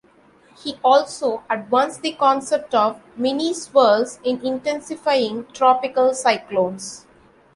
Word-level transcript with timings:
He 0.57 0.79
also 0.83 1.43
advanced 1.47 2.01
the 2.01 2.13
concept 2.13 2.73
of 2.73 2.99
mini-swirls 3.15 4.17
in 4.23 4.43
intensifying 4.43 5.45
tropical 5.53 6.15
cyclones. 6.15 7.05